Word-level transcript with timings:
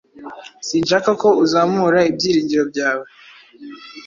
Sinshaka 0.67 1.09
ko 1.21 1.29
uzamura 1.43 1.99
ibyiringiro 2.09 2.63
byawe. 2.71 3.05